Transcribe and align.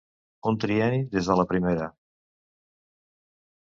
Un 0.51 0.55
trienni 0.63 1.03
des 1.11 1.29
de 1.31 1.35
la 1.41 1.45
primera. 1.53 1.91